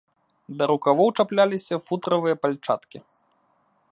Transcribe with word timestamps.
Да 0.59 0.63
рукавоў 0.71 1.09
чапляліся 1.23 1.75
футравыя 1.89 2.35
пальчаткі. 2.45 2.97